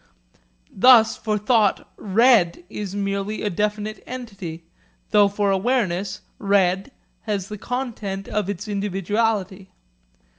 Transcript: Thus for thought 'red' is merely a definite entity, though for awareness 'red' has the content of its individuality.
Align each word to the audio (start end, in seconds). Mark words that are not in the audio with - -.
Thus 0.73 1.15
for 1.15 1.37
thought 1.37 1.87
'red' 1.95 2.63
is 2.71 2.95
merely 2.95 3.43
a 3.43 3.51
definite 3.51 4.01
entity, 4.07 4.63
though 5.11 5.27
for 5.27 5.51
awareness 5.51 6.21
'red' 6.39 6.89
has 7.29 7.49
the 7.49 7.59
content 7.59 8.27
of 8.27 8.49
its 8.49 8.67
individuality. 8.67 9.69